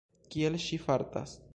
Kiel 0.35 0.57
ŝi 0.63 0.81
fartas? 0.87 1.41